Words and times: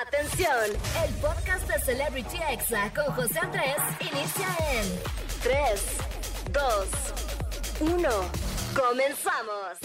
Atención, 0.00 0.48
el 1.06 1.14
podcast 1.16 1.68
de 1.68 1.78
Celebrity 1.80 2.38
Exa 2.50 2.90
con 2.94 3.14
José 3.14 3.38
Andrés 3.40 3.76
inicia 4.00 4.48
en 4.72 4.88
3, 5.42 5.52
2, 7.78 7.92
1. 7.92 8.08
Comenzamos. 8.74 9.76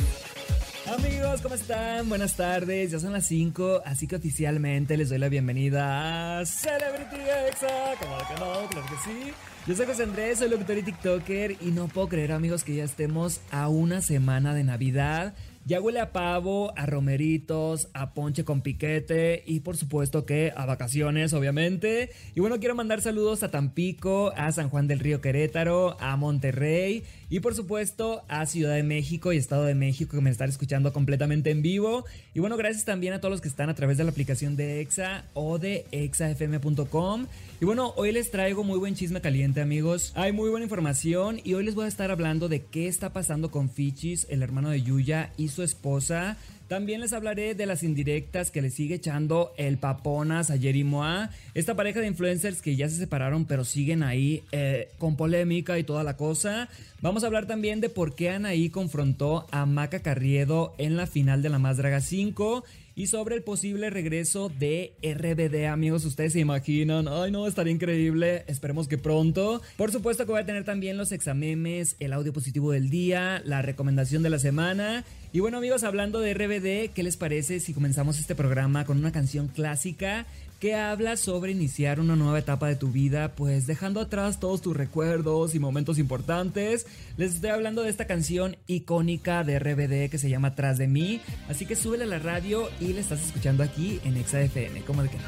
Amigos, 0.98 1.42
¿cómo 1.42 1.56
están? 1.56 2.08
Buenas 2.08 2.38
tardes, 2.38 2.92
ya 2.92 3.00
son 3.00 3.12
las 3.12 3.26
5, 3.26 3.82
así 3.84 4.08
que 4.08 4.16
oficialmente 4.16 4.96
les 4.96 5.10
doy 5.10 5.18
la 5.18 5.28
bienvenida 5.28 6.40
a 6.40 6.46
Celebrity 6.46 7.18
Exa. 7.50 7.96
Como 8.00 8.18
que 8.18 8.34
no, 8.40 8.70
claro 8.70 8.88
que 8.88 8.96
sí. 9.04 9.34
Yo 9.68 9.76
soy 9.76 9.88
José 9.88 10.04
Andrés, 10.04 10.40
soy 10.40 10.48
locutor 10.48 10.78
y 10.78 10.84
TikToker 10.84 11.58
y 11.60 11.72
no 11.72 11.90
puedo 11.90 12.08
creer 12.08 12.32
amigos 12.32 12.64
que 12.64 12.76
ya 12.76 12.86
estemos 12.86 13.42
a 13.52 13.68
una 13.68 14.02
semana 14.02 14.54
de 14.54 14.64
Navidad. 14.64 15.34
Ya 15.68 15.82
huele 15.82 16.00
a 16.00 16.14
pavo, 16.14 16.72
a 16.78 16.86
romeritos, 16.86 17.90
a 17.94 18.14
ponche 18.14 18.46
con 18.46 18.62
piquete 18.62 19.44
y 19.46 19.60
por 19.60 19.76
supuesto 19.76 20.26
que 20.26 20.54
a 20.56 20.66
vacaciones, 20.66 21.34
obviamente. 21.34 22.10
Y 22.34 22.40
bueno, 22.40 22.58
quiero 22.60 22.74
mandar 22.74 23.02
saludos 23.02 23.44
a 23.44 23.52
Tampico, 23.52 24.32
a 24.38 24.50
San 24.54 24.70
Juan 24.70 24.88
del 24.88 25.00
Río 25.00 25.20
Querétaro, 25.20 25.98
a 26.00 26.16
Monterrey 26.16 27.04
y 27.30 27.42
por 27.42 27.56
supuesto 27.56 28.24
a 28.28 28.46
Ciudad 28.46 28.76
de 28.76 28.84
México 28.84 29.34
y 29.34 29.38
Estado 29.38 29.66
de 29.66 29.76
México 29.76 30.16
que 30.16 30.22
me 30.22 30.30
están 30.30 30.50
escuchando 30.50 30.94
completamente 30.94 31.52
en 31.52 31.62
vivo. 31.62 32.06
Y 32.34 32.40
bueno, 32.40 32.58
gracias 32.58 32.86
también 32.86 33.14
a 33.14 33.20
todos 33.20 33.32
los 33.32 33.42
que 33.42 33.48
están 33.48 33.70
a 33.70 33.76
través 33.76 33.98
de 33.98 34.04
la 34.04 34.12
aplicación 34.12 34.56
de 34.56 34.82
EXA 34.82 35.26
o 35.34 35.60
de 35.60 35.86
exafm.com. 35.92 37.28
Y 37.60 37.66
bueno, 37.66 37.94
hoy 37.98 38.12
les 38.12 38.32
traigo 38.32 38.64
muy 38.64 38.80
buen 38.80 38.96
chisme 38.96 39.20
caliente 39.20 39.62
amigos. 39.62 40.14
Hay 40.16 40.32
muy 40.32 40.50
buena 40.50 40.64
información 40.66 41.42
y 41.44 41.54
hoy 41.54 41.66
les 41.66 41.76
voy 41.76 41.86
a 41.86 41.90
estar 41.90 42.12
hablando 42.12 42.48
de 42.48 42.64
qué 42.64 42.88
está 42.88 43.12
pasando 43.12 43.52
con 43.52 43.70
Fichis, 43.70 44.28
el 44.30 44.42
hermano 44.42 44.70
de 44.70 44.82
Yuya 44.82 45.32
y 45.38 45.50
su 45.50 45.64
esposa. 45.64 46.38
También 46.68 47.00
les 47.00 47.14
hablaré 47.14 47.56
de 47.56 47.66
las 47.66 47.82
indirectas 47.82 48.52
que 48.52 48.62
le 48.62 48.70
sigue 48.70 48.96
echando 48.96 49.54
el 49.56 49.78
paponas 49.78 50.52
a 50.52 50.58
Jerry 50.58 50.84
Moa, 50.84 51.30
esta 51.54 51.76
pareja 51.76 52.02
de 52.02 52.08
influencers 52.08 52.62
que 52.62 52.76
ya 52.76 52.90
se 52.90 52.98
separaron 52.98 53.46
pero 53.46 53.64
siguen 53.64 54.04
ahí 54.04 54.44
eh, 54.52 54.90
con 54.98 55.16
polémica 55.16 55.80
y 55.80 55.84
toda 55.84 56.04
la 56.04 56.18
cosa. 56.18 56.68
Vamos 57.02 57.24
a 57.24 57.28
hablar 57.28 57.46
también 57.46 57.80
de 57.80 57.88
por 57.88 58.16
qué 58.16 58.32
Anaí 58.32 58.70
confrontó 58.70 59.48
a 59.52 59.66
Maca 59.66 60.02
Carriedo 60.02 60.74
en 60.78 60.98
la 60.98 61.08
final 61.08 61.42
de 61.42 61.50
la 61.50 61.60
Más 61.60 61.78
Draga 61.78 62.02
5 62.02 62.66
y 62.98 63.06
sobre 63.06 63.36
el 63.36 63.44
posible 63.44 63.92
regreso 63.92 64.50
de 64.50 64.92
RBD, 65.04 65.68
amigos. 65.68 66.04
Ustedes 66.04 66.34
se 66.34 66.40
imaginan, 66.40 67.08
ay 67.08 67.30
no, 67.30 67.46
estaría 67.46 67.72
increíble. 67.72 68.44
Esperemos 68.48 68.88
que 68.88 68.98
pronto. 68.98 69.62
Por 69.78 69.92
supuesto 69.92 70.26
que 70.26 70.32
voy 70.32 70.42
a 70.42 70.48
tener 70.48 70.66
también 70.66 70.98
los 70.98 71.12
examemes, 71.12 71.96
el 72.00 72.12
audio 72.12 72.34
positivo 72.34 72.72
del 72.72 72.90
día, 72.90 73.44
la 73.46 73.62
recomendación 73.62 74.24
de 74.24 74.32
la 74.32 74.40
semana. 74.40 75.06
Y 75.32 75.42
bueno, 75.42 75.60
amigos, 75.60 75.84
hablando 75.84 76.20
de 76.22 76.34
RBD, 76.34 76.92
¿qué 76.96 77.04
les 77.04 77.18
parece 77.18 77.60
si 77.60 77.72
comenzamos 77.72 78.18
este 78.18 78.34
programa 78.34 78.84
con 78.84 78.98
una 78.98 79.12
canción 79.12 79.48
clásica? 79.48 80.26
Que 80.60 80.76
habla 80.76 81.18
sobre 81.18 81.52
iniciar 81.52 82.00
una 82.00 82.16
nueva 82.16 82.40
etapa 82.40 82.68
de 82.68 82.76
tu 82.76 82.90
vida, 82.90 83.34
pues 83.36 83.68
dejando 83.68 84.02
atrás 84.02 84.40
todos 84.40 84.62
tus 84.62 84.76
recuerdos 84.76 85.56
y 85.56 85.60
momentos 85.60 86.00
importantes. 86.00 86.86
Les 87.18 87.36
estoy 87.36 87.52
hablando 87.52 87.84
de 87.84 87.90
esta 87.90 88.08
canción 88.08 88.58
icónica 88.68 89.44
de 89.44 89.60
RBD 89.60 90.10
que 90.10 90.18
se 90.18 90.30
llama 90.30 90.56
Tras 90.56 90.78
de 90.78 90.88
mí, 90.88 91.22
así 91.50 91.66
que 91.66 91.76
súbele 91.76 92.04
a 92.04 92.08
la 92.08 92.20
radio 92.20 92.70
y 92.80 92.94
le 92.94 93.02
estás 93.02 93.24
escuchando 93.26 93.64
aquí 93.64 94.00
en 94.04 94.18
Exa 94.18 94.42
FM, 94.42 94.82
¿cómo 94.82 95.04
de 95.04 95.10
que 95.10 95.18
no? 95.18 95.24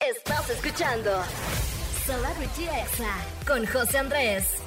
Estás 0.00 0.50
escuchando 0.50 1.10
Celebrity 2.06 2.64
Exa 2.64 3.16
con 3.46 3.64
José 3.66 3.98
Andrés. 3.98 4.63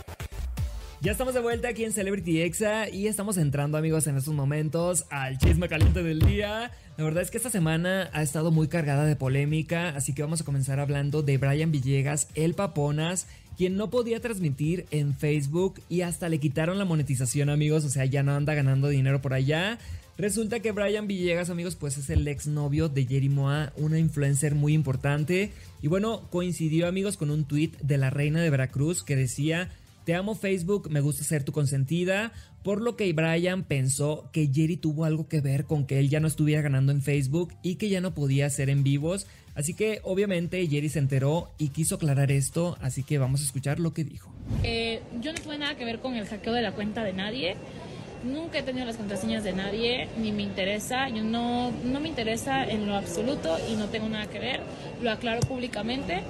Ya 0.99 1.11
estamos 1.11 1.35
de 1.35 1.41
vuelta 1.41 1.67
aquí 1.67 1.83
en 1.83 1.93
Celebrity 1.93 2.41
Exa 2.41 2.89
y 2.89 3.05
estamos 3.05 3.37
entrando 3.37 3.77
amigos 3.77 4.07
en 4.07 4.17
estos 4.17 4.33
momentos 4.33 5.05
al 5.11 5.37
chisme 5.37 5.69
caliente 5.69 6.01
del 6.01 6.19
día. 6.19 6.71
La 6.97 7.03
verdad 7.03 7.21
es 7.21 7.29
que 7.29 7.37
esta 7.37 7.51
semana 7.51 8.09
ha 8.13 8.23
estado 8.23 8.49
muy 8.49 8.67
cargada 8.67 9.05
de 9.05 9.15
polémica, 9.15 9.89
así 9.89 10.15
que 10.15 10.23
vamos 10.23 10.41
a 10.41 10.43
comenzar 10.43 10.79
hablando 10.79 11.21
de 11.21 11.37
Brian 11.37 11.71
Villegas, 11.71 12.29
el 12.33 12.55
Paponas, 12.55 13.27
quien 13.57 13.75
no 13.75 13.91
podía 13.91 14.21
transmitir 14.21 14.87
en 14.89 15.13
Facebook 15.13 15.79
y 15.87 16.01
hasta 16.01 16.29
le 16.29 16.39
quitaron 16.39 16.79
la 16.79 16.85
monetización 16.85 17.51
amigos, 17.51 17.85
o 17.85 17.89
sea, 17.89 18.05
ya 18.05 18.23
no 18.23 18.33
anda 18.33 18.55
ganando 18.55 18.87
dinero 18.87 19.21
por 19.21 19.35
allá. 19.35 19.77
Resulta 20.17 20.61
que 20.61 20.71
Brian 20.71 21.05
Villegas, 21.05 21.51
amigos, 21.51 21.75
pues 21.75 21.99
es 21.99 22.09
el 22.09 22.27
exnovio 22.27 22.89
de 22.89 23.05
Jerry 23.05 23.29
Moa, 23.29 23.71
una 23.77 23.99
influencer 23.99 24.55
muy 24.55 24.73
importante. 24.73 25.51
Y 25.79 25.89
bueno, 25.89 26.27
coincidió, 26.31 26.87
amigos, 26.87 27.17
con 27.17 27.29
un 27.29 27.45
tweet 27.45 27.73
de 27.83 27.99
la 27.99 28.09
reina 28.09 28.41
de 28.41 28.49
Veracruz 28.49 29.03
que 29.03 29.15
decía 29.15 29.69
te 30.07 30.15
amo 30.15 30.35
Facebook, 30.35 30.89
me 30.89 31.01
gusta 31.01 31.25
ser 31.25 31.43
tu 31.43 31.51
consentida. 31.51 32.31
Por 32.63 32.81
lo 32.81 32.95
que 32.95 33.11
Brian 33.11 33.65
pensó 33.65 34.29
que 34.31 34.47
Jerry 34.47 34.77
tuvo 34.77 35.03
algo 35.03 35.27
que 35.27 35.41
ver 35.41 35.65
con 35.65 35.85
que 35.85 35.99
él 35.99 36.07
ya 36.07 36.21
no 36.21 36.29
estuviera 36.29 36.61
ganando 36.61 36.93
en 36.93 37.01
Facebook 37.01 37.53
y 37.61 37.75
que 37.75 37.89
ya 37.89 37.99
no 37.99 38.13
podía 38.13 38.45
hacer 38.45 38.69
en 38.69 38.85
vivos. 38.85 39.27
Así 39.53 39.73
que 39.73 39.99
obviamente 40.03 40.65
Jerry 40.65 40.87
se 40.87 40.99
enteró 40.99 41.51
y 41.57 41.69
quiso 41.69 41.95
aclarar 41.95 42.31
esto, 42.31 42.77
así 42.79 43.03
que 43.03 43.17
vamos 43.17 43.41
a 43.41 43.43
escuchar 43.43 43.81
lo 43.81 43.93
que 43.93 44.05
dijo. 44.05 44.31
Eh, 44.63 45.01
yo 45.19 45.33
no 45.33 45.41
tuve 45.41 45.57
nada 45.57 45.75
que 45.75 45.83
ver 45.83 45.99
con 45.99 46.15
el 46.15 46.25
hackeo 46.25 46.53
de 46.53 46.61
la 46.61 46.71
cuenta 46.71 47.03
de 47.03 47.11
nadie. 47.11 47.57
Nunca 48.23 48.59
he 48.59 48.63
tenido 48.63 48.85
las 48.85 48.97
contraseñas 48.97 49.43
de 49.43 49.53
nadie, 49.53 50.07
ni 50.17 50.31
me 50.31 50.43
interesa. 50.43 51.09
Yo 51.09 51.23
no, 51.23 51.71
no 51.83 51.99
me 51.99 52.09
interesa 52.09 52.65
en 52.65 52.87
lo 52.87 52.95
absoluto 52.95 53.57
y 53.69 53.75
no 53.75 53.87
tengo 53.87 54.09
nada 54.09 54.27
que 54.27 54.39
ver. 54.39 54.61
Lo 55.01 55.11
aclaro 55.11 55.41
públicamente. 55.41 56.23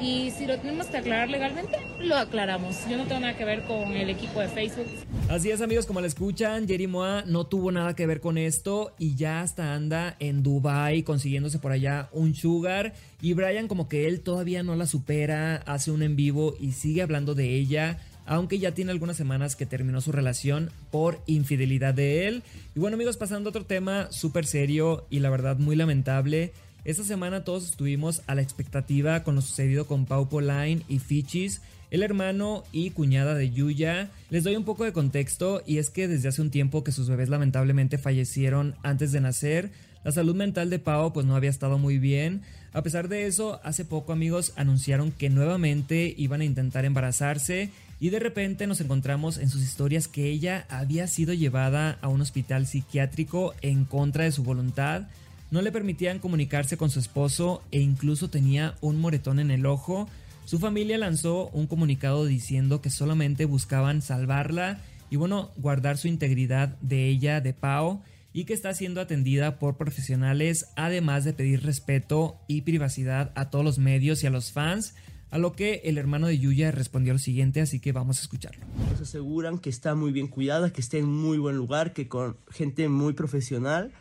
Y 0.00 0.32
si 0.32 0.46
lo 0.46 0.58
tenemos 0.58 0.86
que 0.86 0.96
aclarar 0.96 1.30
legalmente, 1.30 1.78
lo 2.00 2.16
aclaramos. 2.16 2.76
Yo 2.88 2.96
no 2.96 3.04
tengo 3.04 3.20
nada 3.20 3.36
que 3.36 3.44
ver 3.44 3.62
con 3.62 3.92
el 3.92 4.10
equipo 4.10 4.40
de 4.40 4.48
Facebook. 4.48 4.86
Así 5.28 5.50
es 5.50 5.60
amigos, 5.60 5.86
como 5.86 6.00
la 6.00 6.06
escuchan, 6.06 6.66
Jerry 6.66 6.86
Moa 6.86 7.22
no 7.26 7.46
tuvo 7.46 7.72
nada 7.72 7.94
que 7.94 8.06
ver 8.06 8.20
con 8.20 8.36
esto 8.36 8.92
y 8.98 9.14
ya 9.14 9.40
hasta 9.40 9.72
anda 9.72 10.16
en 10.18 10.42
Dubai 10.42 11.02
consiguiéndose 11.02 11.58
por 11.58 11.72
allá 11.72 12.10
un 12.12 12.34
sugar 12.34 12.92
y 13.22 13.32
Brian 13.32 13.68
como 13.68 13.88
que 13.88 14.06
él 14.06 14.20
todavía 14.20 14.62
no 14.62 14.76
la 14.76 14.86
supera, 14.86 15.56
hace 15.64 15.90
un 15.90 16.02
en 16.02 16.16
vivo 16.16 16.54
y 16.60 16.72
sigue 16.72 17.00
hablando 17.00 17.34
de 17.34 17.54
ella 17.54 17.98
aunque 18.26 18.58
ya 18.58 18.72
tiene 18.72 18.90
algunas 18.90 19.16
semanas 19.16 19.56
que 19.56 19.66
terminó 19.66 20.00
su 20.00 20.12
relación 20.12 20.70
por 20.90 21.20
infidelidad 21.26 21.94
de 21.94 22.26
él. 22.26 22.42
Y 22.74 22.80
bueno 22.80 22.94
amigos, 22.94 23.16
pasando 23.16 23.48
a 23.48 23.50
otro 23.50 23.64
tema 23.64 24.08
súper 24.10 24.46
serio 24.46 25.06
y 25.10 25.20
la 25.20 25.30
verdad 25.30 25.58
muy 25.58 25.76
lamentable. 25.76 26.52
Esta 26.84 27.02
semana 27.02 27.44
todos 27.44 27.64
estuvimos 27.64 28.22
a 28.26 28.34
la 28.34 28.42
expectativa 28.42 29.22
con 29.22 29.34
lo 29.34 29.40
sucedido 29.40 29.86
con 29.86 30.04
Pau 30.04 30.28
Line 30.38 30.82
y 30.86 30.98
Fichis, 30.98 31.62
el 31.90 32.02
hermano 32.02 32.64
y 32.72 32.90
cuñada 32.90 33.34
de 33.34 33.50
Yuya. 33.50 34.10
Les 34.28 34.44
doy 34.44 34.56
un 34.56 34.64
poco 34.64 34.84
de 34.84 34.92
contexto 34.92 35.62
y 35.66 35.78
es 35.78 35.88
que 35.88 36.08
desde 36.08 36.28
hace 36.28 36.42
un 36.42 36.50
tiempo 36.50 36.84
que 36.84 36.92
sus 36.92 37.08
bebés 37.08 37.30
lamentablemente 37.30 37.96
fallecieron 37.96 38.74
antes 38.82 39.12
de 39.12 39.22
nacer, 39.22 39.70
la 40.04 40.12
salud 40.12 40.34
mental 40.34 40.68
de 40.68 40.78
Pau 40.78 41.14
pues 41.14 41.24
no 41.24 41.34
había 41.34 41.48
estado 41.48 41.78
muy 41.78 41.98
bien. 41.98 42.42
A 42.74 42.82
pesar 42.82 43.08
de 43.08 43.26
eso, 43.26 43.60
hace 43.64 43.86
poco 43.86 44.12
amigos 44.12 44.52
anunciaron 44.56 45.10
que 45.10 45.30
nuevamente 45.30 46.12
iban 46.18 46.42
a 46.42 46.44
intentar 46.44 46.84
embarazarse 46.84 47.70
y 48.04 48.10
de 48.10 48.18
repente 48.18 48.66
nos 48.66 48.82
encontramos 48.82 49.38
en 49.38 49.48
sus 49.48 49.62
historias 49.62 50.08
que 50.08 50.28
ella 50.28 50.66
había 50.68 51.06
sido 51.06 51.32
llevada 51.32 51.96
a 52.02 52.08
un 52.08 52.20
hospital 52.20 52.66
psiquiátrico 52.66 53.54
en 53.62 53.86
contra 53.86 54.24
de 54.24 54.30
su 54.30 54.44
voluntad 54.44 55.06
no 55.50 55.62
le 55.62 55.72
permitían 55.72 56.18
comunicarse 56.18 56.76
con 56.76 56.90
su 56.90 56.98
esposo 56.98 57.62
e 57.70 57.80
incluso 57.80 58.28
tenía 58.28 58.74
un 58.82 59.00
moretón 59.00 59.40
en 59.40 59.50
el 59.50 59.64
ojo. 59.64 60.06
Su 60.44 60.58
familia 60.58 60.98
lanzó 60.98 61.48
un 61.54 61.66
comunicado 61.66 62.26
diciendo 62.26 62.82
que 62.82 62.90
solamente 62.90 63.46
buscaban 63.46 64.02
salvarla 64.02 64.80
y 65.08 65.16
bueno, 65.16 65.50
guardar 65.56 65.96
su 65.96 66.06
integridad 66.06 66.76
de 66.82 67.08
ella, 67.08 67.40
de 67.40 67.54
Pau, 67.54 68.02
y 68.34 68.44
que 68.44 68.52
está 68.52 68.74
siendo 68.74 69.00
atendida 69.00 69.58
por 69.58 69.78
profesionales, 69.78 70.66
además 70.76 71.24
de 71.24 71.32
pedir 71.32 71.62
respeto 71.62 72.38
y 72.48 72.62
privacidad 72.62 73.32
a 73.34 73.48
todos 73.48 73.64
los 73.64 73.78
medios 73.78 74.22
y 74.22 74.26
a 74.26 74.30
los 74.30 74.52
fans. 74.52 74.94
A 75.30 75.38
lo 75.38 75.52
que 75.52 75.82
el 75.84 75.98
hermano 75.98 76.28
de 76.28 76.38
Yuya 76.38 76.70
respondió 76.70 77.12
lo 77.12 77.18
siguiente, 77.18 77.60
así 77.60 77.80
que 77.80 77.92
vamos 77.92 78.18
a 78.18 78.22
escucharlo. 78.22 78.64
Nos 78.90 79.00
aseguran 79.00 79.58
que 79.58 79.70
está 79.70 79.94
muy 79.94 80.12
bien 80.12 80.28
cuidada, 80.28 80.72
que 80.72 80.80
está 80.80 80.96
en 80.96 81.06
muy 81.06 81.38
buen 81.38 81.56
lugar, 81.56 81.92
que 81.92 82.08
con 82.08 82.36
gente 82.50 82.88
muy 82.88 83.14
profesional 83.14 83.92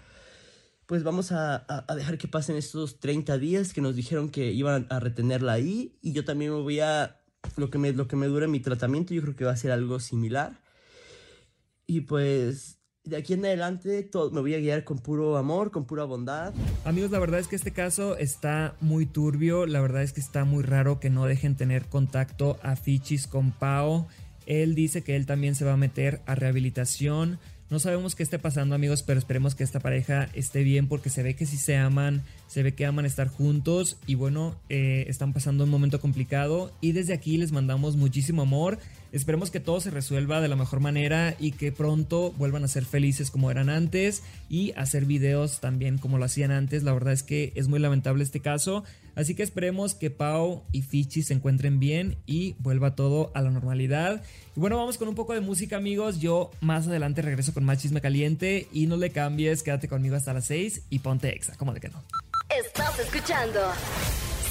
pues 0.85 1.03
vamos 1.03 1.31
a, 1.31 1.65
dejar 1.95 2.17
que 2.17 2.27
pasen 2.27 2.55
estos 2.55 2.99
30 2.99 3.37
días 3.37 3.73
que 3.73 3.81
nos 3.81 3.95
dijeron 3.95 4.29
que 4.29 4.51
iban 4.51 4.85
a 4.89 4.99
retenerla 4.99 5.53
ahí 5.53 5.97
y 6.01 6.11
yo 6.13 6.25
también 6.25 6.51
me 6.51 6.59
voy 6.59 6.81
a, 6.81 7.21
lo 7.55 7.69
que 7.69 7.77
me, 7.77 7.93
lo 7.93 8.07
que 8.07 8.15
me 8.15 8.27
dure 8.27 8.47
mi 8.47 8.59
tratamiento, 8.59 9.13
yo 9.13 9.21
creo 9.21 9.35
que 9.35 9.45
va 9.45 9.51
a 9.51 9.57
ser 9.57 9.71
algo 9.71 9.99
similar. 9.99 10.61
Y 11.85 12.01
pues 12.01 12.79
de 13.05 13.17
aquí 13.17 13.33
en 13.33 13.45
adelante 13.45 14.01
todo, 14.03 14.31
me 14.31 14.39
voy 14.39 14.53
a 14.53 14.59
guiar 14.59 14.85
con 14.85 14.97
puro 14.97 15.37
amor, 15.37 15.71
con 15.71 15.85
pura 15.85 16.05
bondad. 16.05 16.53
Amigos, 16.85 17.11
la 17.11 17.19
verdad 17.19 17.39
es 17.39 17.47
que 17.47 17.55
este 17.55 17.71
caso 17.71 18.17
está 18.17 18.75
muy 18.79 19.05
turbio, 19.05 19.65
la 19.65 19.81
verdad 19.81 20.03
es 20.03 20.13
que 20.13 20.21
está 20.21 20.45
muy 20.45 20.63
raro 20.63 20.99
que 20.99 21.09
no 21.09 21.25
dejen 21.25 21.55
tener 21.55 21.85
contacto 21.87 22.57
a 22.63 22.75
Fichis 22.75 23.27
con 23.27 23.51
Pau. 23.51 24.07
Él 24.45 24.73
dice 24.75 25.03
que 25.03 25.15
él 25.15 25.25
también 25.25 25.55
se 25.55 25.65
va 25.65 25.73
a 25.73 25.77
meter 25.77 26.21
a 26.25 26.35
rehabilitación. 26.35 27.39
No 27.69 27.79
sabemos 27.79 28.15
qué 28.15 28.23
esté 28.23 28.39
pasando 28.39 28.75
amigos, 28.75 29.03
pero 29.03 29.19
esperemos 29.19 29.55
que 29.55 29.63
esta 29.63 29.79
pareja 29.79 30.29
esté 30.33 30.63
bien 30.63 30.87
porque 30.87 31.09
se 31.09 31.23
ve 31.23 31.35
que 31.35 31.45
si 31.45 31.57
se 31.57 31.75
aman, 31.75 32.21
se 32.47 32.63
ve 32.63 32.73
que 32.73 32.85
aman 32.85 33.05
estar 33.05 33.27
juntos 33.27 33.97
y 34.05 34.15
bueno, 34.15 34.55
eh, 34.69 35.05
están 35.07 35.33
pasando 35.33 35.63
un 35.63 35.69
momento 35.69 35.99
complicado 35.99 36.71
y 36.81 36.91
desde 36.91 37.13
aquí 37.13 37.37
les 37.37 37.51
mandamos 37.51 37.97
muchísimo 37.97 38.43
amor. 38.43 38.79
Esperemos 39.13 39.51
que 39.51 39.59
todo 39.59 39.79
se 39.79 39.91
resuelva 39.91 40.41
de 40.41 40.47
la 40.47 40.55
mejor 40.55 40.79
manera 40.79 41.35
y 41.39 41.51
que 41.51 41.71
pronto 41.71 42.31
vuelvan 42.31 42.63
a 42.63 42.67
ser 42.67 42.83
felices 42.83 43.29
como 43.29 43.51
eran 43.51 43.69
antes 43.69 44.23
y 44.49 44.71
hacer 44.71 45.05
videos 45.05 45.59
también 45.59 45.99
como 45.99 46.17
lo 46.17 46.25
hacían 46.25 46.49
antes. 46.49 46.81
La 46.81 46.93
verdad 46.93 47.13
es 47.13 47.21
que 47.21 47.53
es 47.55 47.67
muy 47.67 47.79
lamentable 47.79 48.23
este 48.23 48.39
caso. 48.39 48.83
Así 49.15 49.35
que 49.35 49.43
esperemos 49.43 49.93
que 49.93 50.09
Pau 50.09 50.63
y 50.71 50.81
Fichi 50.81 51.21
se 51.21 51.35
encuentren 51.35 51.79
bien 51.79 52.17
y 52.25 52.55
vuelva 52.57 52.95
todo 52.95 53.31
a 53.35 53.43
la 53.43 53.51
normalidad. 53.51 54.23
Y 54.55 54.59
bueno, 54.59 54.77
vamos 54.77 54.97
con 54.97 55.07
un 55.07 55.13
poco 55.13 55.35
de 55.35 55.41
música 55.41 55.77
amigos. 55.77 56.19
Yo 56.19 56.49
más 56.59 56.87
adelante 56.87 57.21
regreso 57.21 57.53
con 57.53 57.63
más 57.65 57.77
chisme 57.77 58.01
caliente 58.01 58.67
y 58.73 58.87
no 58.87 58.97
le 58.97 59.11
cambies, 59.11 59.61
quédate 59.61 59.87
conmigo 59.87 60.15
hasta 60.15 60.33
las 60.33 60.45
6 60.45 60.85
y 60.89 60.99
ponte 60.99 61.29
exa, 61.35 61.55
como 61.55 61.71
de 61.71 61.81
que 61.81 61.89
no. 61.89 62.03
Estás 62.49 62.97
escuchando 62.97 63.59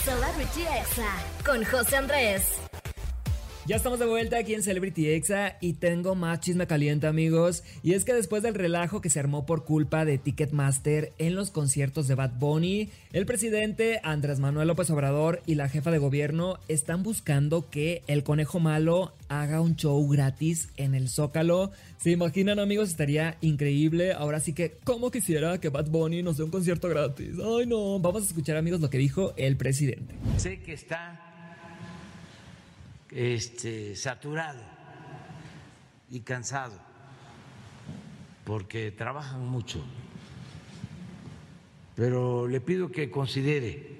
Celebrity 0.04 0.62
Exa 0.78 1.16
con 1.44 1.64
José 1.64 1.96
Andrés. 1.96 2.62
Ya 3.64 3.76
estamos 3.76 4.00
de 4.00 4.06
vuelta 4.06 4.38
aquí 4.38 4.54
en 4.54 4.62
Celebrity 4.64 5.10
Exa 5.10 5.56
y 5.60 5.74
tengo 5.74 6.16
más 6.16 6.40
chisme 6.40 6.66
caliente 6.66 7.06
amigos. 7.06 7.62
Y 7.84 7.92
es 7.92 8.04
que 8.04 8.12
después 8.12 8.42
del 8.42 8.56
relajo 8.56 9.00
que 9.00 9.08
se 9.08 9.20
armó 9.20 9.46
por 9.46 9.64
culpa 9.64 10.04
de 10.04 10.18
Ticketmaster 10.18 11.12
en 11.18 11.36
los 11.36 11.52
conciertos 11.52 12.08
de 12.08 12.16
Bad 12.16 12.32
Bunny, 12.40 12.88
el 13.12 13.24
presidente 13.24 14.00
Andrés 14.02 14.40
Manuel 14.40 14.66
López 14.66 14.90
Obrador 14.90 15.42
y 15.46 15.54
la 15.54 15.68
jefa 15.68 15.92
de 15.92 15.98
gobierno 15.98 16.58
están 16.66 17.04
buscando 17.04 17.70
que 17.70 18.02
el 18.08 18.24
conejo 18.24 18.58
malo 18.58 19.12
haga 19.28 19.60
un 19.60 19.76
show 19.76 20.08
gratis 20.08 20.68
en 20.76 20.96
el 20.96 21.08
Zócalo. 21.08 21.70
¿Se 21.98 22.10
imaginan 22.10 22.58
amigos? 22.58 22.88
Estaría 22.88 23.36
increíble. 23.42 24.12
Ahora 24.12 24.40
sí 24.40 24.54
que, 24.54 24.78
¿cómo 24.82 25.12
quisiera 25.12 25.60
que 25.60 25.68
Bad 25.68 25.86
Bunny 25.86 26.24
nos 26.24 26.36
dé 26.36 26.42
un 26.42 26.50
concierto 26.50 26.88
gratis? 26.88 27.36
Ay 27.38 27.66
no, 27.66 28.00
vamos 28.00 28.22
a 28.22 28.26
escuchar 28.26 28.56
amigos 28.56 28.80
lo 28.80 28.90
que 28.90 28.98
dijo 28.98 29.34
el 29.36 29.56
presidente. 29.56 30.16
Sé 30.36 30.58
que 30.58 30.72
está 30.72 31.31
este, 33.12 33.94
saturado 33.94 34.62
y 36.10 36.20
cansado 36.20 36.78
porque 38.44 38.90
trabajan 38.90 39.46
mucho. 39.46 39.84
Pero 41.94 42.48
le 42.48 42.60
pido 42.60 42.90
que 42.90 43.10
considere 43.10 43.96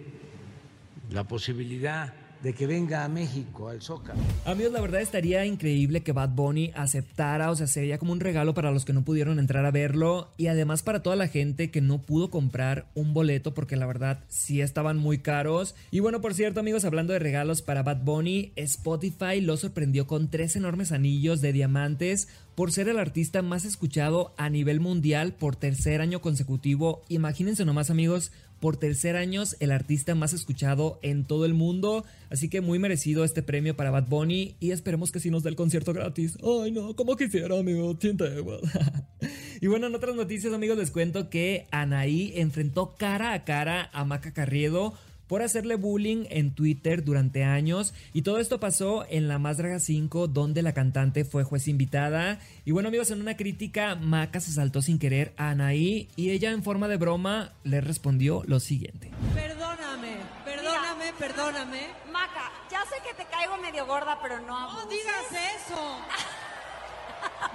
la 1.11 1.25
posibilidad 1.25 2.13
de 2.43 2.55
que 2.55 2.67
venga 2.67 3.05
a 3.05 3.09
México, 3.09 3.69
al 3.69 3.81
Zócalo. 3.81 4.21
Amigos, 4.45 4.73
la 4.73 4.81
verdad 4.81 5.01
estaría 5.01 5.47
increíble 5.47 6.03
que 6.03 6.13
Bad 6.13 6.31
Bunny 6.31 6.73
aceptara, 6.75 7.51
o 7.51 7.57
sea, 7.57 7.67
sería 7.67 7.99
como 7.99 8.13
un 8.13 8.21
regalo 8.21 8.53
para 8.55 8.71
los 8.71 8.85
que 8.85 8.93
no 8.93 9.05
pudieron 9.05 9.39
entrar 9.39 9.65
a 9.65 9.71
verlo 9.71 10.33
y 10.37 10.49
además 10.49 10.83
para 10.83 11.03
toda 11.03 11.17
la 11.17 11.29
gente 11.29 11.71
que 11.71 11.81
no 11.81 12.03
pudo 12.03 12.31
comprar 12.31 12.87
un 12.95 13.15
boleto 13.15 13.55
porque 13.55 13.77
la 13.77 13.87
verdad 13.87 14.25
sí 14.29 14.61
estaban 14.61 14.99
muy 14.99 15.19
caros. 15.19 15.75
Y 15.91 16.01
bueno, 16.01 16.21
por 16.21 16.35
cierto, 16.35 16.61
amigos, 16.61 16.85
hablando 16.85 17.13
de 17.13 17.21
regalos 17.21 17.63
para 17.63 17.83
Bad 17.83 18.03
Bunny, 18.03 18.53
Spotify 18.57 19.41
lo 19.41 19.57
sorprendió 19.57 20.07
con 20.07 20.29
tres 20.29 20.57
enormes 20.57 20.93
anillos 20.93 21.41
de 21.41 21.53
diamantes 21.53 22.29
por 22.55 22.73
ser 22.73 22.89
el 22.89 22.99
artista 22.99 23.43
más 23.43 23.65
escuchado 23.65 24.35
a 24.37 24.51
nivel 24.51 24.81
mundial 24.81 25.33
por 25.33 25.57
tercer 25.57 26.01
año 26.01 26.21
consecutivo. 26.21 27.03
Imagínense 27.09 27.65
nomás 27.65 27.91
amigos, 27.91 28.33
por 28.63 28.77
tercer 28.77 29.17
año 29.17 29.43
el 29.59 29.73
artista 29.73 30.15
más 30.15 30.33
escuchado 30.33 31.01
en 31.03 31.25
todo 31.25 31.47
el 31.47 31.53
mundo. 31.53 32.05
Así 32.31 32.49
que 32.49 32.61
muy 32.61 32.79
merecido 32.79 33.25
este 33.25 33.43
premio 33.43 33.75
para 33.75 33.91
Bad 33.91 34.07
Bunny 34.07 34.55
y 34.61 34.71
esperemos 34.71 35.11
que 35.11 35.19
sí 35.19 35.31
nos 35.31 35.43
dé 35.43 35.51
el 35.51 35.57
concierto 35.57 35.93
gratis. 35.93 36.39
Ay 36.43 36.71
no, 36.71 36.95
como 36.95 37.17
quisiera 37.17 37.59
amigo, 37.59 37.99
y 39.61 39.67
bueno, 39.67 39.89
en 39.89 39.95
otras 39.97 40.15
noticias 40.15 40.55
amigos 40.55 40.79
les 40.79 40.93
cuento 40.93 41.29
que 41.29 41.67
Anaí 41.73 42.35
enfrentó 42.37 42.95
cara 42.97 43.33
a 43.33 43.45
cara 43.45 43.91
a 43.93 44.05
Maca 44.05 44.33
Carriedo 44.33 44.95
por 45.27 45.43
hacerle 45.43 45.77
bullying 45.77 46.27
en 46.31 46.55
Twitter 46.55 47.05
durante 47.05 47.45
años. 47.45 47.95
Y 48.13 48.23
todo 48.23 48.39
esto 48.39 48.61
pasó 48.61 49.05
en 49.09 49.29
la 49.29 49.39
Más 49.39 49.57
Draga 49.57 49.79
5, 49.79 50.29
donde 50.29 50.63
la 50.63 50.73
cantante 50.75 51.25
fue 51.25 51.45
juez 51.45 51.69
invitada. 51.69 52.39
Y 52.65 52.73
bueno, 52.73 52.89
amigos, 52.89 53.11
en 53.11 53.21
una 53.21 53.37
crítica, 53.37 53.95
Maca 53.95 54.41
se 54.41 54.53
saltó 54.53 54.83
sin 54.83 54.99
querer 54.99 55.33
a 55.37 55.51
Anaí 55.51 56.09
y 56.17 56.31
ella, 56.31 56.51
en 56.51 56.63
forma 56.63 56.89
de 56.89 56.97
broma, 56.97 57.53
le 57.65 57.81
respondió 57.81 58.43
lo 58.47 58.61
siguiente: 58.61 59.11
Perdóname, 59.35 60.17
perdóname, 60.45 61.13
perdóname. 61.19 61.81
Maca, 62.13 62.51
ya 62.71 62.81
sé 62.85 62.97
que 63.07 63.15
te 63.15 63.29
caigo 63.31 63.57
medio 63.59 63.87
gorda, 63.87 64.19
pero 64.23 64.41
no. 64.41 64.73
No 64.73 64.87
digas 64.87 65.27
eso. 65.31 65.99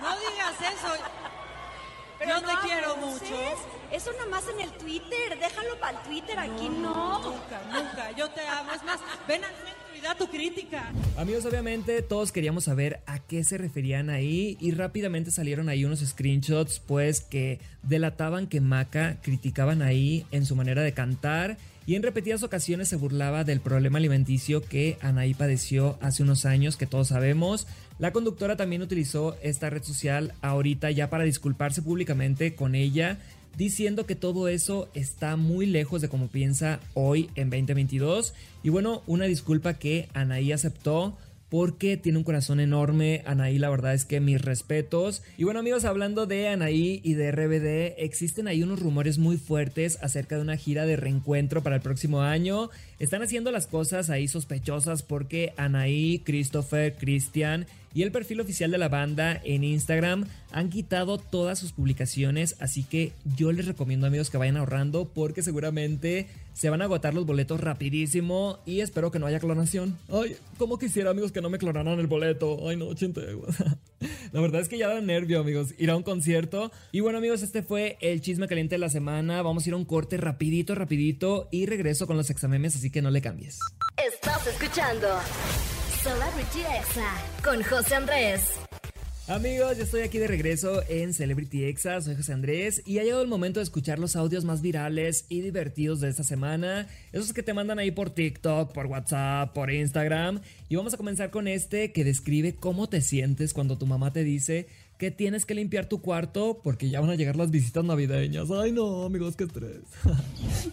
No 0.02 0.10
digas 0.20 0.54
eso. 0.62 0.94
Pero 2.20 2.32
Yo 2.32 2.42
te 2.42 2.68
quiero 2.68 2.98
mucho. 2.98 3.36
Eso 3.92 4.12
nada 4.14 4.26
más 4.28 4.44
en 4.50 4.60
el 4.60 4.72
Twitter. 4.72 5.40
Déjalo 5.40 5.80
para 5.80 5.98
el 5.98 6.04
Twitter. 6.06 6.38
Aquí 6.40 6.70
no. 6.70 7.20
Nunca, 7.20 7.62
nunca. 7.72 8.12
Yo 8.12 8.30
te 8.30 8.42
amo. 8.42 8.72
Es 8.74 8.84
más, 8.84 9.00
ven 9.28 9.44
al 9.44 9.52
centro 9.52 9.96
y 9.96 10.02
da 10.02 10.16
tu 10.16 10.28
crítica. 10.28 10.92
Amigos, 11.18 11.46
obviamente 11.46 12.02
todos 12.02 12.32
queríamos 12.32 12.66
saber 12.66 13.02
a 13.06 13.20
qué 13.20 13.44
se 13.44 13.58
referían 13.58 14.10
ahí 14.10 14.58
y 14.60 14.72
rápidamente 14.72 15.32
salieron 15.32 15.70
ahí 15.70 15.86
unos 15.86 16.00
screenshots 16.00 16.80
pues 16.80 17.22
que 17.22 17.60
delataban 17.84 18.48
que 18.48 18.62
Maca 18.62 19.18
criticaban 19.22 19.82
ahí 19.82 20.26
en 20.32 20.46
su 20.46 20.56
manera 20.56 20.82
de 20.82 20.94
cantar 20.94 21.58
y 21.88 21.96
en 21.96 22.04
repetidas 22.04 22.44
ocasiones 22.44 22.90
se 22.90 22.98
burlaba 22.98 23.46
del 23.46 23.62
problema 23.62 23.98
alimenticio 23.98 24.62
que 24.62 24.98
Anaí 25.00 25.34
padeció 25.34 25.98
hace 26.02 26.22
unos 26.22 26.46
años, 26.46 26.76
que 26.76 26.86
todos 26.86 27.08
sabemos. 27.08 27.66
La 27.98 28.12
conductora 28.12 28.58
también 28.58 28.82
utilizó 28.82 29.38
esta 29.42 29.70
red 29.70 29.82
social 29.84 30.34
ahorita 30.42 30.92
ya 30.92 31.10
para 31.10 31.24
disculparse 31.24 31.82
públicamente 31.82 32.56
con 32.56 32.76
ella, 32.76 33.20
diciendo 33.56 34.06
que 34.06 34.16
todo 34.16 34.50
eso 34.50 34.90
está 34.96 35.38
muy 35.38 35.66
lejos 35.66 36.02
de 36.02 36.10
como 36.10 36.28
piensa 36.28 36.82
hoy 36.94 37.30
en 37.36 37.50
2022. 37.50 38.34
Y 38.64 38.70
bueno, 38.70 39.02
una 39.08 39.24
disculpa 39.24 39.76
que 39.76 40.10
Anaí 40.14 40.52
aceptó 40.52 41.18
porque 41.50 41.98
tiene 41.98 42.18
un 42.18 42.24
corazón 42.24 42.60
enorme. 42.60 43.24
Anaí, 43.26 43.58
la 43.58 43.70
verdad 43.70 43.94
es 43.94 44.06
que 44.06 44.20
mis 44.20 44.42
respetos. 44.42 45.24
Y 45.38 45.44
bueno, 45.44 45.60
amigos, 45.60 45.86
hablando 45.86 46.26
de 46.26 46.50
Anaí 46.50 47.02
y 47.04 47.14
de 47.14 47.32
RBD, 47.32 48.04
existen 48.04 48.48
ahí 48.48 48.64
unos 48.64 48.80
rumores 48.80 49.18
muy 49.18 49.38
fuertes 49.38 49.98
acerca 50.02 50.36
de 50.36 50.42
una 50.42 50.58
gira 50.58 50.86
de 50.86 50.96
reencuentro 50.96 51.64
para 51.64 51.78
el 51.78 51.82
próximo 51.82 52.22
año. 52.22 52.70
Están 53.00 53.22
haciendo 53.22 53.52
las 53.52 53.68
cosas 53.68 54.10
ahí 54.10 54.28
sospechosas 54.28 55.04
porque 55.04 55.54
Anaí, 55.58 56.22
Christopher, 56.26 56.96
Christian 56.98 57.68
y 57.94 58.04
el 58.04 58.12
perfil 58.12 58.42
oficial 58.42 58.72
de 58.72 58.78
la 58.78 58.90
banda 58.90 59.42
en 59.44 59.64
Instagram 59.64 60.26
han 60.52 60.70
quitado 60.70 61.18
todas 61.18 61.60
sus 61.60 61.74
publicaciones, 61.74 62.56
así 62.60 62.84
que 62.84 63.14
yo 63.36 63.52
les 63.52 63.66
recomiendo 63.66 64.08
amigos 64.08 64.30
que 64.30 64.38
vayan 64.38 64.58
ahorrando 64.58 65.10
porque 65.14 65.44
seguramente 65.44 66.28
se 66.54 66.72
van 66.72 66.82
a 66.82 66.86
agotar 66.86 67.14
los 67.14 67.26
boletos 67.26 67.62
rapidísimo 67.62 68.60
y 68.66 68.82
espero 68.82 69.12
que 69.12 69.20
no 69.20 69.28
haya 69.28 69.40
clonación. 69.40 69.98
Ay, 70.10 70.36
como 70.58 70.80
quisiera 70.80 71.12
amigos 71.12 71.32
que 71.32 71.42
no 71.42 71.52
me 71.52 71.60
clonaran 71.60 72.00
el 72.00 72.08
boleto. 72.08 72.68
Ay 72.68 72.78
no, 72.78 72.94
chinte. 72.96 73.22
La 74.32 74.42
verdad 74.42 74.62
es 74.62 74.68
que 74.68 74.78
ya 74.78 74.88
da 74.88 75.00
nervio 75.00 75.40
amigos 75.40 75.76
ir 75.78 75.92
a 75.92 75.96
un 75.96 76.02
concierto. 76.02 76.72
Y 76.92 77.02
bueno 77.02 77.20
amigos, 77.20 77.44
este 77.44 77.62
fue 77.62 77.98
el 78.02 78.22
chisme 78.22 78.48
caliente 78.48 78.76
de 78.76 78.80
la 78.80 78.90
semana. 78.90 79.44
Vamos 79.44 79.66
a 79.66 79.70
ir 79.70 79.74
a 79.74 79.78
un 79.78 79.86
corte 79.86 80.18
rapidito, 80.18 80.74
rapidito 80.74 81.48
y 81.52 81.68
regreso 81.68 82.08
con 82.08 82.18
los 82.18 82.32
examemes, 82.32 82.76
así 82.76 82.90
que 82.90 83.04
no 83.04 83.12
le 83.12 83.22
cambies. 83.22 83.60
Estás 84.04 84.48
escuchando 84.48 85.08
Celebrity 86.08 86.62
Exa 86.80 87.22
con 87.44 87.62
José 87.64 87.96
Andrés. 87.96 88.54
Amigos, 89.28 89.78
yo 89.78 89.84
estoy 89.84 90.04
aquí 90.04 90.20
de 90.20 90.28
regreso 90.28 90.82
en 90.88 91.14
Celebrity 91.14 91.66
Exa, 91.66 92.00
soy 92.00 92.16
José 92.16 92.32
Andrés 92.32 92.82
y 92.86 93.00
ha 93.00 93.04
llegado 93.04 93.22
el 93.22 93.28
momento 93.28 93.60
de 93.60 93.66
escuchar 93.66 94.00
los 94.00 94.16
audios 94.16 94.46
más 94.46 94.62
virales 94.62 95.26
y 95.28 95.42
divertidos 95.42 96.00
de 96.00 96.08
esta 96.08 96.24
semana, 96.24 96.88
esos 97.12 97.34
que 97.34 97.44
te 97.44 97.54
mandan 97.54 97.78
ahí 97.78 97.92
por 97.92 98.10
TikTok, 98.10 98.72
por 98.72 98.86
WhatsApp, 98.86 99.54
por 99.54 99.70
Instagram 99.70 100.40
y 100.70 100.78
vamos 100.78 100.94
a 100.94 100.98
comenzar 100.98 101.30
con 101.30 101.46
este 101.50 101.92
que 101.92 102.06
describe 102.06 102.56
cómo 102.56 102.88
te 102.88 103.02
sientes 103.02 103.54
cuando 103.54 103.78
tu 103.78 103.86
mamá 103.86 104.14
te 104.14 104.24
dice 104.24 104.70
que 104.98 105.12
tienes 105.12 105.46
que 105.46 105.56
limpiar 105.56 105.90
tu 105.90 106.02
cuarto 106.02 106.62
porque 106.64 106.90
ya 106.90 107.02
van 107.02 107.10
a 107.10 107.16
llegar 107.16 107.36
las 107.36 107.52
visitas 107.52 107.84
navideñas. 107.84 108.50
Ay 108.50 108.72
no, 108.72 109.04
amigos, 109.04 109.36
qué 109.36 109.44
estrés. 109.44 109.82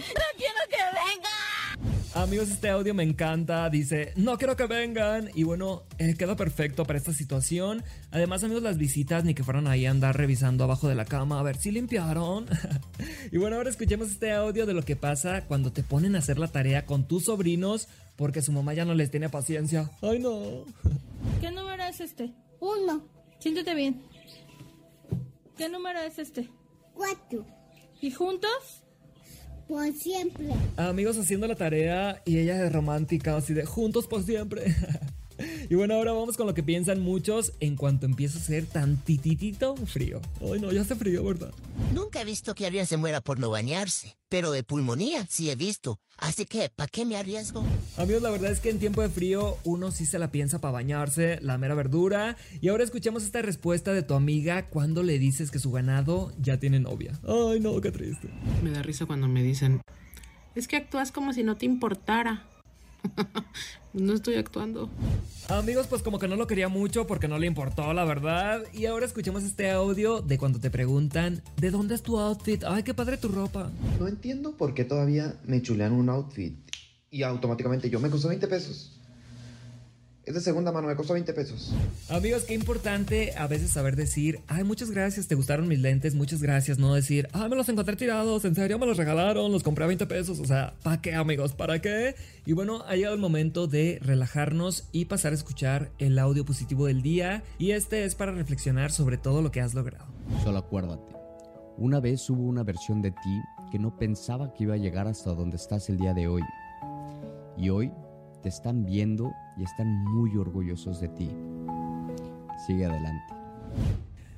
No 0.00 0.24
quiero 0.36 0.60
que 0.68 0.76
venga. 0.76 1.90
Amigos, 2.14 2.50
este 2.50 2.68
audio 2.70 2.92
me 2.92 3.04
encanta. 3.04 3.70
Dice, 3.70 4.12
no 4.16 4.36
quiero 4.36 4.56
que 4.56 4.66
vengan. 4.66 5.30
Y 5.34 5.44
bueno, 5.44 5.84
eh, 5.98 6.14
queda 6.18 6.34
perfecto 6.36 6.84
para 6.84 6.98
esta 6.98 7.12
situación. 7.12 7.84
Además, 8.10 8.42
amigos, 8.42 8.62
las 8.62 8.78
visitas 8.78 9.24
ni 9.24 9.34
que 9.34 9.44
fueran 9.44 9.68
ahí 9.68 9.86
a 9.86 9.90
andar 9.90 10.16
revisando 10.16 10.64
abajo 10.64 10.88
de 10.88 10.96
la 10.96 11.04
cama 11.04 11.38
a 11.38 11.42
ver 11.42 11.56
si 11.56 11.70
limpiaron. 11.70 12.46
y 13.32 13.38
bueno, 13.38 13.56
ahora 13.56 13.70
escuchemos 13.70 14.10
este 14.10 14.32
audio 14.32 14.66
de 14.66 14.74
lo 14.74 14.82
que 14.82 14.96
pasa 14.96 15.46
cuando 15.46 15.72
te 15.72 15.82
ponen 15.82 16.16
a 16.16 16.18
hacer 16.18 16.38
la 16.38 16.48
tarea 16.48 16.84
con 16.84 17.06
tus 17.06 17.26
sobrinos 17.26 17.88
porque 18.16 18.42
su 18.42 18.52
mamá 18.52 18.74
ya 18.74 18.84
no 18.84 18.94
les 18.94 19.10
tiene 19.10 19.28
paciencia. 19.28 19.90
Ay, 20.02 20.18
no. 20.18 20.64
¿Qué 21.40 21.50
número 21.50 21.84
es 21.84 22.00
este? 22.00 22.32
Uno, 22.58 23.06
Siéntete 23.38 23.74
bien. 23.74 24.02
¿Qué 25.56 25.68
número 25.68 26.00
es 26.00 26.18
este? 26.18 26.50
cuatro, 27.00 27.46
¿Y 28.02 28.10
juntos? 28.10 28.84
Por 29.70 29.92
siempre. 29.94 30.46
Amigos 30.76 31.16
haciendo 31.16 31.46
la 31.46 31.54
tarea 31.54 32.22
y 32.26 32.38
ella 32.38 32.58
de 32.58 32.70
romántica, 32.70 33.36
así 33.36 33.54
de 33.54 33.64
juntos 33.64 34.08
por 34.08 34.24
siempre. 34.24 34.74
Y 35.70 35.74
bueno, 35.74 35.94
ahora 35.94 36.12
vamos 36.12 36.36
con 36.36 36.46
lo 36.46 36.54
que 36.54 36.62
piensan 36.62 37.00
muchos 37.00 37.52
en 37.60 37.76
cuanto 37.76 38.06
empieza 38.06 38.38
a 38.38 38.42
ser 38.42 38.66
tantitito 38.66 39.76
frío. 39.76 40.20
Ay, 40.40 40.60
no, 40.60 40.72
ya 40.72 40.80
hace 40.80 40.96
frío, 40.96 41.22
¿verdad? 41.24 41.52
Nunca 41.94 42.20
he 42.20 42.24
visto 42.24 42.54
que 42.54 42.66
alguien 42.66 42.86
se 42.86 42.96
muera 42.96 43.20
por 43.20 43.38
no 43.38 43.50
bañarse, 43.50 44.16
pero 44.28 44.50
de 44.50 44.64
pulmonía 44.64 45.26
sí 45.28 45.50
he 45.50 45.54
visto. 45.54 46.00
Así 46.18 46.44
que, 46.44 46.70
¿para 46.74 46.88
qué 46.88 47.04
me 47.04 47.16
arriesgo? 47.16 47.64
Amigos, 47.96 48.22
la 48.22 48.30
verdad 48.30 48.50
es 48.50 48.60
que 48.60 48.70
en 48.70 48.78
tiempo 48.78 49.00
de 49.00 49.08
frío 49.08 49.56
uno 49.64 49.90
sí 49.90 50.06
se 50.06 50.18
la 50.18 50.30
piensa 50.30 50.60
para 50.60 50.72
bañarse, 50.72 51.38
la 51.40 51.56
mera 51.56 51.74
verdura. 51.74 52.36
Y 52.60 52.68
ahora 52.68 52.84
escuchemos 52.84 53.24
esta 53.24 53.42
respuesta 53.42 53.92
de 53.92 54.02
tu 54.02 54.14
amiga 54.14 54.68
cuando 54.68 55.02
le 55.02 55.18
dices 55.18 55.50
que 55.50 55.58
su 55.58 55.70
ganado 55.70 56.32
ya 56.38 56.58
tiene 56.58 56.78
novia. 56.80 57.18
Ay, 57.26 57.60
no, 57.60 57.80
qué 57.80 57.90
triste. 57.90 58.28
Me 58.62 58.70
da 58.70 58.82
risa 58.82 59.06
cuando 59.06 59.28
me 59.28 59.42
dicen, 59.42 59.80
es 60.54 60.68
que 60.68 60.76
actúas 60.76 61.12
como 61.12 61.32
si 61.32 61.42
no 61.42 61.56
te 61.56 61.64
importara. 61.64 62.49
No 63.92 64.14
estoy 64.14 64.36
actuando. 64.36 64.90
Amigos, 65.48 65.86
pues 65.88 66.02
como 66.02 66.18
que 66.18 66.28
no 66.28 66.36
lo 66.36 66.46
quería 66.46 66.68
mucho 66.68 67.06
porque 67.06 67.28
no 67.28 67.38
le 67.38 67.46
importó, 67.46 67.92
la 67.92 68.04
verdad. 68.04 68.62
Y 68.72 68.86
ahora 68.86 69.06
escuchemos 69.06 69.42
este 69.42 69.70
audio 69.70 70.20
de 70.20 70.38
cuando 70.38 70.60
te 70.60 70.70
preguntan, 70.70 71.42
¿de 71.56 71.70
dónde 71.70 71.94
es 71.94 72.02
tu 72.02 72.18
outfit? 72.18 72.62
Ay, 72.64 72.82
qué 72.82 72.94
padre 72.94 73.16
tu 73.16 73.28
ropa. 73.28 73.70
No 73.98 74.06
entiendo 74.06 74.56
por 74.56 74.74
qué 74.74 74.84
todavía 74.84 75.40
me 75.44 75.60
chulean 75.62 75.92
un 75.92 76.08
outfit 76.08 76.56
y 77.10 77.22
automáticamente 77.22 77.90
yo 77.90 77.98
me 78.00 78.10
costó 78.10 78.28
20 78.28 78.46
pesos. 78.46 78.99
Es 80.30 80.34
de 80.34 80.40
segunda 80.42 80.70
mano, 80.70 80.86
me 80.86 80.94
costó 80.94 81.14
20 81.14 81.32
pesos. 81.32 81.72
Amigos, 82.08 82.44
qué 82.44 82.54
importante 82.54 83.32
a 83.36 83.48
veces 83.48 83.72
saber 83.72 83.96
decir, 83.96 84.38
ay, 84.46 84.62
muchas 84.62 84.92
gracias, 84.92 85.26
te 85.26 85.34
gustaron 85.34 85.66
mis 85.66 85.80
lentes, 85.80 86.14
muchas 86.14 86.40
gracias, 86.40 86.78
no 86.78 86.94
decir, 86.94 87.28
ay, 87.32 87.50
me 87.50 87.56
los 87.56 87.68
encontré 87.68 87.96
tirados, 87.96 88.44
en 88.44 88.54
serio, 88.54 88.78
me 88.78 88.86
los 88.86 88.96
regalaron, 88.96 89.50
los 89.50 89.64
compré 89.64 89.82
a 89.82 89.88
20 89.88 90.06
pesos, 90.06 90.38
o 90.38 90.44
sea, 90.44 90.74
¿para 90.84 91.00
qué, 91.02 91.16
amigos? 91.16 91.52
¿Para 91.54 91.80
qué? 91.80 92.14
Y 92.46 92.52
bueno, 92.52 92.84
ha 92.86 92.94
llegado 92.94 93.16
el 93.16 93.20
momento 93.20 93.66
de 93.66 93.98
relajarnos 94.02 94.84
y 94.92 95.06
pasar 95.06 95.32
a 95.32 95.34
escuchar 95.34 95.90
el 95.98 96.16
audio 96.16 96.44
positivo 96.44 96.86
del 96.86 97.02
día, 97.02 97.42
y 97.58 97.72
este 97.72 98.04
es 98.04 98.14
para 98.14 98.30
reflexionar 98.30 98.92
sobre 98.92 99.18
todo 99.18 99.42
lo 99.42 99.50
que 99.50 99.60
has 99.60 99.74
logrado. 99.74 100.06
Solo 100.44 100.58
acuérdate, 100.58 101.12
una 101.76 101.98
vez 101.98 102.30
hubo 102.30 102.44
una 102.44 102.62
versión 102.62 103.02
de 103.02 103.10
ti 103.10 103.40
que 103.72 103.80
no 103.80 103.98
pensaba 103.98 104.54
que 104.54 104.62
iba 104.62 104.74
a 104.74 104.78
llegar 104.78 105.08
hasta 105.08 105.34
donde 105.34 105.56
estás 105.56 105.88
el 105.88 105.96
día 105.96 106.14
de 106.14 106.28
hoy. 106.28 106.42
Y 107.58 107.68
hoy 107.70 107.90
te 108.42 108.48
están 108.48 108.84
viendo 108.84 109.32
y 109.60 109.64
están 109.64 110.04
muy 110.06 110.36
orgullosos 110.36 111.00
de 111.00 111.08
ti. 111.08 111.28
Sigue 112.66 112.86
adelante. 112.86 113.34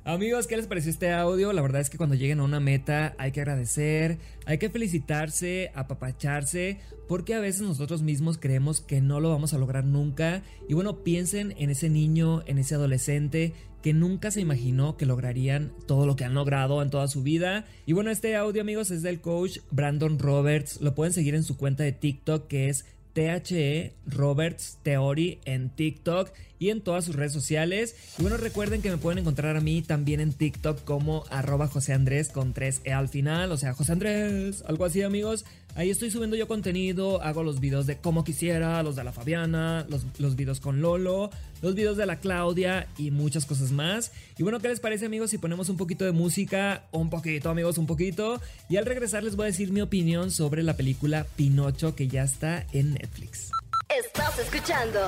Amigos, 0.05 0.47
¿qué 0.47 0.57
les 0.57 0.67
pareció 0.67 0.91
este 0.91 1.13
audio? 1.13 1.53
La 1.53 1.61
verdad 1.61 1.79
es 1.79 1.89
que 1.89 1.97
cuando 1.97 2.15
lleguen 2.15 2.41
a 2.41 2.43
una 2.43 2.59
meta 2.59 3.15
hay 3.17 3.31
que 3.31 3.39
agradecer, 3.39 4.17
hay 4.45 4.57
que 4.57 4.69
felicitarse, 4.69 5.71
apapacharse, 5.75 6.79
porque 7.07 7.35
a 7.35 7.39
veces 7.39 7.61
nosotros 7.61 8.01
mismos 8.01 8.37
creemos 8.37 8.81
que 8.81 8.99
no 8.99 9.21
lo 9.21 9.29
vamos 9.29 9.53
a 9.53 9.57
lograr 9.57 9.85
nunca. 9.85 10.43
Y 10.67 10.73
bueno, 10.73 11.03
piensen 11.03 11.53
en 11.57 11.69
ese 11.69 11.89
niño, 11.89 12.43
en 12.47 12.57
ese 12.57 12.75
adolescente 12.75 13.53
que 13.81 13.93
nunca 13.93 14.29
se 14.29 14.41
imaginó 14.41 14.97
que 14.97 15.05
lograrían 15.05 15.71
todo 15.87 16.05
lo 16.05 16.17
que 16.17 16.25
han 16.25 16.33
logrado 16.33 16.81
en 16.81 16.89
toda 16.89 17.07
su 17.07 17.23
vida. 17.23 17.65
Y 17.85 17.93
bueno, 17.93 18.11
este 18.11 18.35
audio 18.35 18.61
amigos 18.61 18.91
es 18.91 19.03
del 19.03 19.21
coach 19.21 19.59
Brandon 19.71 20.19
Roberts, 20.19 20.81
lo 20.81 20.95
pueden 20.95 21.13
seguir 21.13 21.35
en 21.35 21.43
su 21.43 21.55
cuenta 21.55 21.83
de 21.83 21.93
TikTok 21.93 22.47
que 22.47 22.67
es 22.67 22.85
THE 23.13 23.93
Roberts 24.07 24.79
Theory 24.83 25.39
en 25.45 25.69
TikTok 25.69 26.31
y 26.59 26.69
en 26.69 26.81
todas 26.81 27.05
sus 27.05 27.15
redes 27.15 27.33
sociales. 27.33 27.95
Y 28.17 28.21
bueno, 28.21 28.37
recuerden 28.37 28.81
que 28.81 28.89
me 28.89 28.97
pueden 28.97 29.19
encontrar 29.19 29.55
a 29.57 29.61
mí 29.61 29.81
también 29.81 30.19
en 30.19 30.33
TikTok 30.33 30.83
como 30.83 31.25
arroba 31.29 31.67
José 31.67 31.93
Andrés 31.93 32.29
con 32.29 32.53
3E 32.53 32.91
al 32.91 33.09
final, 33.09 33.51
o 33.51 33.57
sea, 33.57 33.73
José 33.73 33.91
Andrés, 33.91 34.63
algo 34.65 34.85
así 34.85 35.01
amigos. 35.01 35.45
Ahí 35.75 35.89
estoy 35.89 36.11
subiendo 36.11 36.35
yo 36.35 36.47
contenido, 36.47 37.21
hago 37.23 37.43
los 37.43 37.59
videos 37.59 37.87
de 37.87 37.97
como 37.97 38.23
quisiera, 38.23 38.83
los 38.83 38.95
de 38.95 39.03
la 39.03 39.11
Fabiana, 39.11 39.85
los, 39.89 40.05
los 40.19 40.35
videos 40.35 40.59
con 40.59 40.81
Lolo, 40.81 41.31
los 41.61 41.73
videos 41.73 41.97
de 41.97 42.05
la 42.05 42.19
Claudia 42.19 42.87
y 42.97 43.09
muchas 43.09 43.45
cosas 43.45 43.71
más. 43.71 44.11
Y 44.37 44.43
bueno, 44.43 44.59
¿qué 44.59 44.67
les 44.67 44.79
parece 44.79 45.07
amigos 45.07 45.31
si 45.31 45.39
ponemos 45.39 45.69
un 45.69 45.77
poquito 45.77 46.05
de 46.05 46.11
música? 46.11 46.83
Un 46.91 47.09
poquito 47.09 47.49
amigos, 47.49 47.79
un 47.79 47.87
poquito. 47.87 48.39
Y 48.69 48.77
al 48.77 48.85
regresar 48.85 49.23
les 49.23 49.35
voy 49.35 49.45
a 49.45 49.47
decir 49.47 49.71
mi 49.71 49.81
opinión 49.81 50.29
sobre 50.29 50.61
la 50.61 50.75
película 50.75 51.25
Pinocho 51.35 51.95
que 51.95 52.07
ya 52.07 52.23
está 52.23 52.67
en 52.71 52.93
Netflix. 52.93 53.49
Estás 53.89 54.37
escuchando 54.39 54.99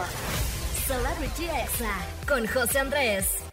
Celebrity 0.88 1.45
Exa 1.45 1.93
con 2.27 2.48
José 2.48 2.79
Andrés. 2.79 3.45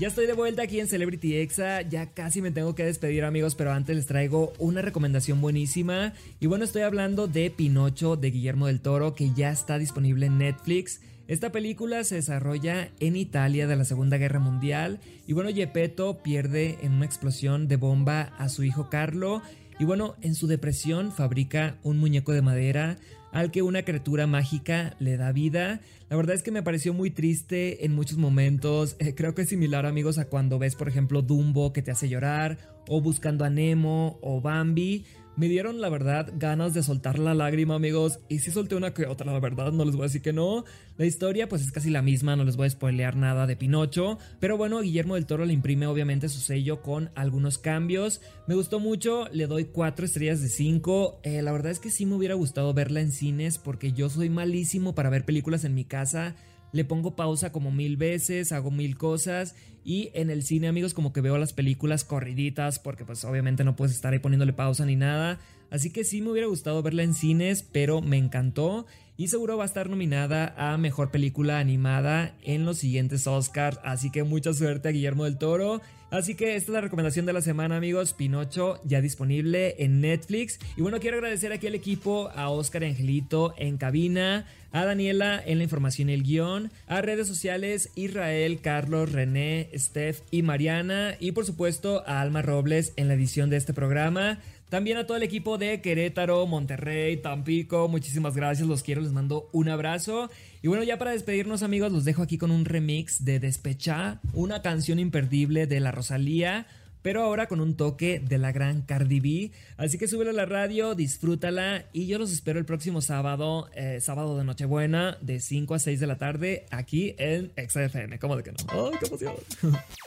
Ya 0.00 0.08
estoy 0.08 0.24
de 0.24 0.32
vuelta 0.32 0.62
aquí 0.62 0.80
en 0.80 0.88
Celebrity 0.88 1.36
Exa, 1.36 1.82
ya 1.82 2.06
casi 2.06 2.40
me 2.40 2.50
tengo 2.50 2.74
que 2.74 2.86
despedir 2.86 3.22
amigos, 3.22 3.54
pero 3.54 3.70
antes 3.70 3.94
les 3.94 4.06
traigo 4.06 4.50
una 4.58 4.80
recomendación 4.80 5.42
buenísima. 5.42 6.14
Y 6.40 6.46
bueno, 6.46 6.64
estoy 6.64 6.80
hablando 6.80 7.26
de 7.26 7.50
Pinocho 7.50 8.16
de 8.16 8.30
Guillermo 8.30 8.68
del 8.68 8.80
Toro, 8.80 9.14
que 9.14 9.34
ya 9.34 9.50
está 9.50 9.76
disponible 9.76 10.24
en 10.24 10.38
Netflix. 10.38 11.02
Esta 11.28 11.52
película 11.52 12.02
se 12.04 12.14
desarrolla 12.14 12.88
en 12.98 13.14
Italia 13.14 13.66
de 13.66 13.76
la 13.76 13.84
Segunda 13.84 14.16
Guerra 14.16 14.38
Mundial 14.38 15.00
y 15.26 15.34
bueno, 15.34 15.50
Gepetto 15.52 16.22
pierde 16.22 16.78
en 16.80 16.92
una 16.92 17.04
explosión 17.04 17.68
de 17.68 17.76
bomba 17.76 18.32
a 18.38 18.48
su 18.48 18.64
hijo 18.64 18.88
Carlo 18.88 19.42
y 19.78 19.84
bueno, 19.84 20.16
en 20.22 20.34
su 20.34 20.46
depresión 20.46 21.12
fabrica 21.12 21.76
un 21.82 21.98
muñeco 21.98 22.32
de 22.32 22.40
madera 22.40 22.96
al 23.32 23.50
que 23.50 23.62
una 23.62 23.82
criatura 23.82 24.26
mágica 24.26 24.96
le 24.98 25.16
da 25.16 25.32
vida. 25.32 25.80
La 26.08 26.16
verdad 26.16 26.34
es 26.34 26.42
que 26.42 26.50
me 26.50 26.62
pareció 26.62 26.92
muy 26.94 27.10
triste 27.10 27.84
en 27.84 27.94
muchos 27.94 28.18
momentos. 28.18 28.96
Eh, 28.98 29.14
creo 29.14 29.34
que 29.34 29.42
es 29.42 29.48
similar, 29.48 29.86
amigos, 29.86 30.18
a 30.18 30.26
cuando 30.26 30.58
ves, 30.58 30.74
por 30.74 30.88
ejemplo, 30.88 31.22
Dumbo 31.22 31.72
que 31.72 31.82
te 31.82 31.90
hace 31.90 32.08
llorar, 32.08 32.58
o 32.88 33.00
Buscando 33.00 33.44
a 33.44 33.50
Nemo, 33.50 34.18
o 34.22 34.40
Bambi. 34.40 35.04
Me 35.40 35.48
dieron, 35.48 35.80
la 35.80 35.88
verdad, 35.88 36.30
ganas 36.36 36.74
de 36.74 36.82
soltar 36.82 37.18
la 37.18 37.32
lágrima, 37.32 37.74
amigos. 37.74 38.20
Y 38.28 38.40
si 38.40 38.50
solté 38.50 38.74
una 38.74 38.92
que 38.92 39.06
otra, 39.06 39.32
la 39.32 39.40
verdad, 39.40 39.72
no 39.72 39.86
les 39.86 39.94
voy 39.94 40.02
a 40.02 40.08
decir 40.08 40.20
que 40.20 40.34
no. 40.34 40.66
La 40.98 41.06
historia, 41.06 41.48
pues 41.48 41.62
es 41.62 41.72
casi 41.72 41.88
la 41.88 42.02
misma, 42.02 42.36
no 42.36 42.44
les 42.44 42.58
voy 42.58 42.66
a 42.66 42.70
spoilear 42.70 43.16
nada 43.16 43.46
de 43.46 43.56
Pinocho. 43.56 44.18
Pero 44.38 44.58
bueno, 44.58 44.82
Guillermo 44.82 45.14
del 45.14 45.24
Toro 45.24 45.46
le 45.46 45.54
imprime, 45.54 45.86
obviamente, 45.86 46.28
su 46.28 46.40
sello 46.40 46.82
con 46.82 47.08
algunos 47.14 47.56
cambios. 47.56 48.20
Me 48.48 48.54
gustó 48.54 48.80
mucho, 48.80 49.28
le 49.32 49.46
doy 49.46 49.64
4 49.64 50.04
estrellas 50.04 50.42
de 50.42 50.50
5. 50.50 51.20
Eh, 51.22 51.40
la 51.40 51.52
verdad 51.52 51.72
es 51.72 51.78
que 51.78 51.88
sí 51.88 52.04
me 52.04 52.16
hubiera 52.16 52.34
gustado 52.34 52.74
verla 52.74 53.00
en 53.00 53.10
cines, 53.10 53.56
porque 53.56 53.94
yo 53.94 54.10
soy 54.10 54.28
malísimo 54.28 54.94
para 54.94 55.08
ver 55.08 55.24
películas 55.24 55.64
en 55.64 55.74
mi 55.74 55.86
casa 55.86 56.34
le 56.72 56.84
pongo 56.84 57.16
pausa 57.16 57.52
como 57.52 57.70
mil 57.70 57.96
veces, 57.96 58.52
hago 58.52 58.70
mil 58.70 58.96
cosas 58.96 59.54
y 59.84 60.10
en 60.14 60.30
el 60.30 60.42
cine 60.42 60.68
amigos 60.68 60.94
como 60.94 61.12
que 61.12 61.20
veo 61.20 61.38
las 61.38 61.52
películas 61.52 62.04
corriditas 62.04 62.78
porque 62.78 63.04
pues 63.04 63.24
obviamente 63.24 63.64
no 63.64 63.76
puedes 63.76 63.94
estar 63.94 64.12
ahí 64.12 64.18
poniéndole 64.18 64.52
pausa 64.52 64.84
ni 64.84 64.96
nada. 64.96 65.40
Así 65.70 65.90
que 65.90 66.04
sí 66.04 66.20
me 66.20 66.30
hubiera 66.30 66.48
gustado 66.48 66.82
verla 66.82 67.04
en 67.04 67.14
cines, 67.14 67.62
pero 67.62 68.00
me 68.00 68.16
encantó 68.18 68.86
y 69.20 69.28
seguro 69.28 69.58
va 69.58 69.64
a 69.64 69.66
estar 69.66 69.90
nominada 69.90 70.54
a 70.56 70.78
Mejor 70.78 71.10
Película 71.10 71.58
Animada 71.58 72.32
en 72.42 72.64
los 72.64 72.78
siguientes 72.78 73.26
Oscars. 73.26 73.78
Así 73.84 74.10
que 74.10 74.24
mucha 74.24 74.54
suerte 74.54 74.88
a 74.88 74.92
Guillermo 74.92 75.24
del 75.24 75.36
Toro. 75.36 75.82
Así 76.10 76.34
que 76.34 76.56
esta 76.56 76.70
es 76.70 76.74
la 76.74 76.80
recomendación 76.80 77.26
de 77.26 77.34
la 77.34 77.42
semana 77.42 77.76
amigos, 77.76 78.14
Pinocho 78.14 78.80
ya 78.82 79.02
disponible 79.02 79.74
en 79.78 80.00
Netflix. 80.00 80.58
Y 80.74 80.80
bueno, 80.80 81.00
quiero 81.00 81.18
agradecer 81.18 81.52
aquí 81.52 81.66
al 81.66 81.74
equipo, 81.74 82.30
a 82.34 82.48
Oscar 82.48 82.82
Angelito 82.82 83.52
en 83.58 83.76
cabina, 83.76 84.46
a 84.72 84.86
Daniela 84.86 85.42
en 85.44 85.58
la 85.58 85.64
información 85.64 86.08
y 86.08 86.14
el 86.14 86.22
guion, 86.22 86.72
a 86.86 87.02
redes 87.02 87.28
sociales 87.28 87.90
Israel, 87.96 88.60
Carlos, 88.62 89.12
René, 89.12 89.68
Steph 89.76 90.22
y 90.30 90.40
Mariana 90.40 91.14
y 91.20 91.32
por 91.32 91.44
supuesto 91.44 92.02
a 92.06 92.22
Alma 92.22 92.40
Robles 92.40 92.94
en 92.96 93.08
la 93.08 93.14
edición 93.14 93.50
de 93.50 93.58
este 93.58 93.74
programa. 93.74 94.40
También 94.70 94.98
a 94.98 95.06
todo 95.06 95.16
el 95.16 95.24
equipo 95.24 95.58
de 95.58 95.80
Querétaro, 95.80 96.46
Monterrey, 96.46 97.16
Tampico, 97.16 97.88
muchísimas 97.88 98.36
gracias, 98.36 98.68
los 98.68 98.84
quiero, 98.84 99.00
les 99.02 99.12
mando 99.12 99.48
un 99.52 99.68
abrazo. 99.68 100.30
Y 100.62 100.68
bueno, 100.68 100.84
ya 100.84 100.96
para 100.96 101.10
despedirnos 101.10 101.64
amigos, 101.64 101.90
los 101.90 102.04
dejo 102.04 102.22
aquí 102.22 102.38
con 102.38 102.52
un 102.52 102.64
remix 102.64 103.24
de 103.24 103.40
Despecha, 103.40 104.20
una 104.32 104.62
canción 104.62 105.00
imperdible 105.00 105.66
de 105.66 105.80
la 105.80 105.90
Rosalía 105.90 106.68
pero 107.02 107.22
ahora 107.22 107.48
con 107.48 107.60
un 107.60 107.76
toque 107.76 108.20
de 108.20 108.38
la 108.38 108.52
gran 108.52 108.82
Cardi 108.82 109.20
B. 109.20 109.52
Así 109.76 109.98
que 109.98 110.08
súbelo 110.08 110.30
a 110.30 110.34
la 110.34 110.46
radio, 110.46 110.94
disfrútala 110.94 111.84
y 111.92 112.06
yo 112.06 112.18
los 112.18 112.32
espero 112.32 112.58
el 112.58 112.64
próximo 112.64 113.00
sábado, 113.00 113.68
eh, 113.74 114.00
sábado 114.00 114.36
de 114.36 114.44
Nochebuena, 114.44 115.16
de 115.20 115.40
5 115.40 115.74
a 115.74 115.78
6 115.78 116.00
de 116.00 116.06
la 116.06 116.18
tarde, 116.18 116.66
aquí 116.70 117.14
en 117.18 117.52
XFM. 117.56 118.18
¿Cómo 118.18 118.36
de 118.36 118.42
que 118.42 118.52
no? 118.52 118.58
¡Ay, 118.68 118.98
qué 119.00 119.06
emoción! 119.06 119.34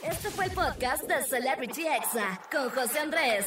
Este 0.08 0.30
fue 0.30 0.46
el 0.46 0.52
podcast 0.52 1.04
de 1.04 1.22
Celebrity 1.24 1.82
Exa 1.82 2.40
con 2.50 2.70
José 2.70 2.98
Andrés. 3.00 3.46